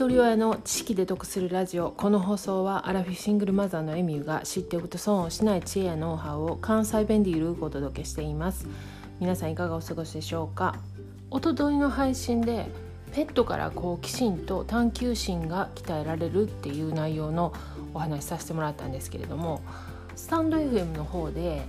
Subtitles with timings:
[0.00, 1.90] 一人親の知識で得するラジオ。
[1.90, 8.66] この放送はアラフィシングルマザーのエミューが知っておくと損をしない知恵やノウハウを関西弁でゆるくお届けしています。
[9.20, 10.76] 皆さんいかがお過ごしでしょうか？
[11.30, 12.64] おとといの配信で
[13.12, 17.52] ペットから好奇心と探求心が鍛えられるっていう内容の
[17.92, 19.60] お話しさせてもらったんですけれども
[20.16, 21.60] スタンド FM の方で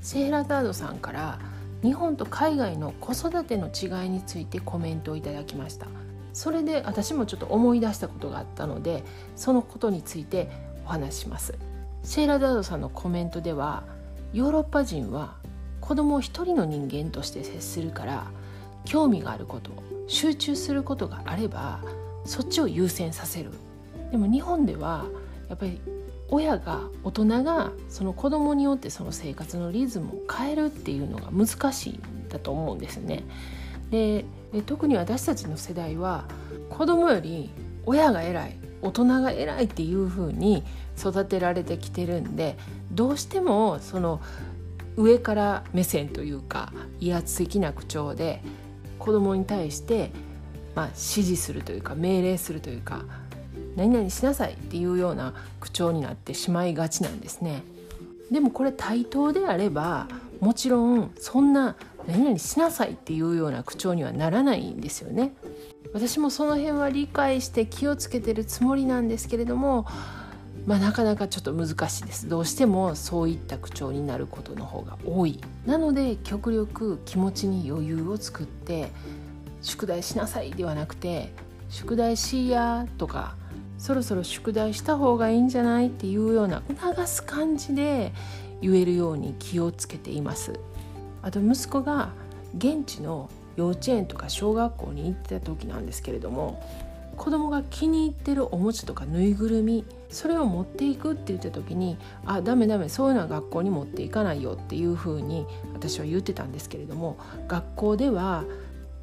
[0.00, 1.40] セーラザードさんから
[1.82, 5.88] 日本と海外の子育ての違いについてコメントをいただきました。
[6.32, 9.04] それで私もちょっと思い出したことがあったので
[9.36, 10.48] そのことについて
[10.84, 11.58] お話しします
[12.02, 13.84] シェイラ・ダードさんのコメントでは
[14.32, 15.36] ヨーロッパ人は
[15.80, 18.26] 子供を一人の人間として接するから
[18.84, 19.70] 興味があること
[20.06, 21.80] 集中することがあれば
[22.24, 23.50] そっちを優先させる
[24.10, 25.06] でも日本では
[25.48, 25.80] やっぱり
[26.28, 33.24] 親が大人がその子供によってその生活のリズムを変えるっていうのが難しいんだと思うんですね。
[33.90, 34.24] で
[34.66, 36.24] 特に私たちの世代は
[36.68, 37.50] 子供より
[37.86, 40.64] 親が偉い大人が偉いっていう風に
[40.98, 42.56] 育てられてきてるんで
[42.92, 44.20] どうしてもその
[44.96, 48.42] 上から目線というか威圧的な口調で
[48.98, 50.10] 子供に対して、
[50.74, 53.04] まあ、指示するというか命令するというか
[53.76, 57.62] 何々しなさいっていうような口調になってしまいがちなんですね。
[58.30, 60.06] でもこれ対等であれば
[60.40, 61.76] もちろんそんな
[62.10, 65.34] 何々しなさいっていうような口調にはならないんですよね。
[65.92, 69.86] 私もその辺は理解して気をつけてるつもりなんですけれども
[70.66, 72.28] まあ、なかなかちょっと難しいです。
[72.28, 75.40] どうしてもそういった口調になることの方が多い。
[75.66, 78.90] なので極力気持ちに余裕を作って
[79.62, 81.32] 宿題しなさいではなくて
[81.68, 83.36] 宿題しやとか
[83.78, 88.12] そろそろ宿題した方がいいんじゃないっていうような促す感じで
[88.60, 90.52] 言えるように気をつけています。
[91.22, 92.10] あと息子が
[92.56, 96.62] 現地の幼稚園とか小学校に行ってた時なんですけれども
[97.16, 108.44] 子供が気に入ってるおもちとかぬいぐるみそれを持っていくって言った時に「あダメダメそういうのは学校に持っていかないよ」っていうふうに私は言ってたんですけれども学校では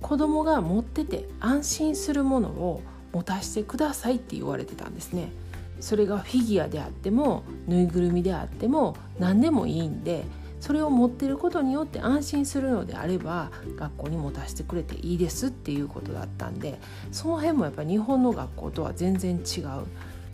[0.01, 2.81] 子供が持ってて安心するものを
[3.13, 5.31] 持たせてくださいって言われてたんですね。
[5.79, 10.25] それがフィギュアであってもぬいぐるみであっても何でもいいんで
[10.59, 16.79] それを持ってることによって安心するのであれば学校に持たせてくれていいですっていうことだったんで
[17.11, 19.85] その辺もやっぱ日本の学校とは全然違う。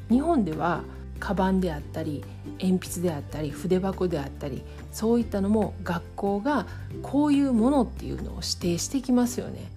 [0.10, 0.84] 日本では
[1.20, 2.24] カバンであったり
[2.62, 4.62] 鉛筆であったり筆箱であったり
[4.92, 6.68] そういったのも学校が
[7.02, 9.72] こういうものっていうのを指定してきますよね。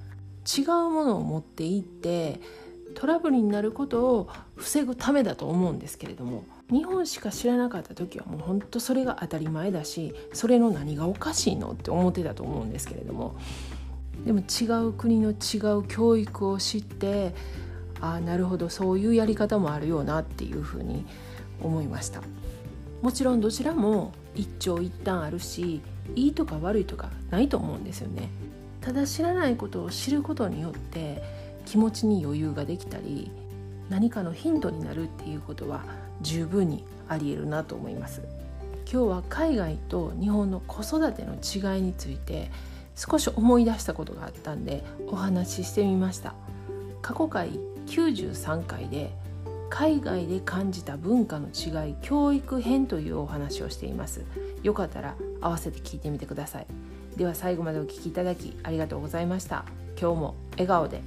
[0.47, 2.41] 違うものを持っていって
[2.95, 13.37] トラブルになることを防ぐためだと思うんですけれども日本しか知らなかった時はもうほんとそれが当たり前だしそれの何がおかしいのって思ってたと思うんですけれども。
[14.25, 17.33] でも違う国の違う教育を知って
[18.01, 21.07] ああなるほどそういうやり方もあるよなっていうふうに
[21.63, 22.23] 思いました。
[23.03, 25.81] もちろんどちらも一長一短あるし
[26.15, 28.29] いいとか悪いとかないと思うんですよね。
[28.81, 31.23] ただ知らないことを知ることによって
[31.65, 33.31] 気持ちに余裕ができたり
[33.89, 35.85] 何かのヒントになるっていうことは
[36.21, 38.23] 十分にありえるなと思います。
[38.91, 42.51] 今日は海外と日本の子育ての違いについて
[42.95, 46.35] 少し思い出したことがあったんでお話ししてみました。
[47.03, 47.51] 過去回
[47.87, 49.13] 93回で
[49.69, 54.25] 海外で感じた文化の違い教育編というお話をしています。
[54.63, 56.67] よかったら合わせて聞いてみてください。
[57.17, 59.65] では最後までお聴きいただきありがとうございました。
[60.01, 61.03] 今日も笑顔で。